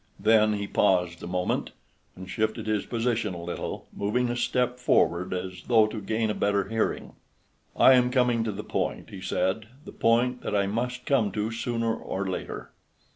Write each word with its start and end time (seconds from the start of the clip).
Then 0.19 0.53
he 0.53 0.65
paused 0.65 1.21
a 1.21 1.27
moment, 1.27 1.73
and 2.15 2.27
shifted 2.27 2.65
his 2.65 2.87
position 2.87 3.35
a 3.35 3.43
little, 3.43 3.87
moving 3.93 4.29
a 4.31 4.35
step 4.35 4.79
forward 4.79 5.31
as 5.31 5.61
though 5.67 5.85
to 5.85 6.01
gain 6.01 6.31
a 6.31 6.33
better 6.33 6.69
hearing. 6.69 7.13
"I 7.77 7.93
am 7.93 8.09
coming 8.09 8.43
to 8.45 8.51
the 8.51 8.63
point," 8.63 9.11
he 9.11 9.21
said, 9.21 9.67
"the 9.85 9.91
point 9.91 10.41
that 10.41 10.55
I 10.55 10.65
must 10.65 11.05
come 11.05 11.31
to 11.33 11.51
sooner 11.51 11.93
or 11.95 12.27
later. 12.27 12.71